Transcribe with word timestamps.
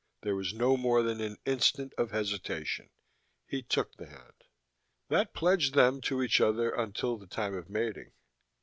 There 0.23 0.35
was 0.35 0.51
no 0.51 0.77
more 0.77 1.03
than 1.03 1.21
an 1.21 1.37
instant 1.45 1.93
of 1.95 2.09
hesitation. 2.09 2.89
He 3.45 3.61
took 3.61 3.97
the 3.97 4.07
hand. 4.07 4.45
That 5.09 5.35
pledged 5.35 5.75
them 5.75 6.01
to 6.09 6.23
each 6.23 6.41
other, 6.41 6.71
until 6.71 7.19
the 7.19 7.27
time 7.27 7.53
of 7.53 7.69
mating. 7.69 8.11